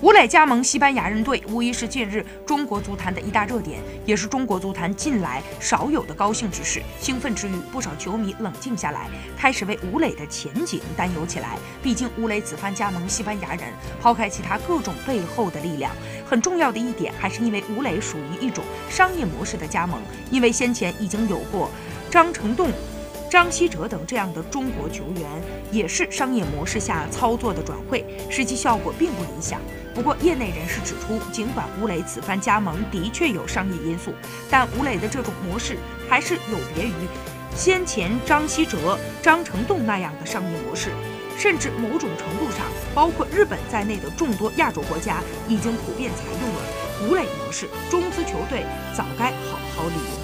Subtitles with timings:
[0.00, 6.80] 吴磊加盟西班牙人队，无疑是近日中国足坛的一大热点，也是中国足坛近来少有的高兴之事。
[7.00, 11.58] 兴奋之余，不少球迷冷静下来，开始为吴磊的前景担忧起来。
[11.82, 15.90] 毕竟吴磊此番加盟西班牙人，抛开其他各种背后的力量，
[16.24, 21.68] 很重要的一点还是因为吴磊属于一种商业模式的加盟，因为先前已经有过
[22.08, 22.70] 张成栋。
[23.30, 25.24] 张稀哲等这样的中国球员
[25.70, 29.60] 也是商业模式下操作的转会，实际效果并不理想。
[29.94, 34.12] 不过，业内人士指出，尽管吴磊此番加盟的确有商业因素，
[34.48, 35.76] 但吴磊的这种模式
[36.08, 36.92] 还是有别于
[37.54, 40.90] 先前张稀哲、张成栋那样的商业模式，
[41.36, 42.64] 甚至某种程度上，
[42.94, 48.64] 包括日本在内的众多亚洲国家已经普遍采用了吴磊模式，中资球队
[48.96, 50.17] 早该好好利用。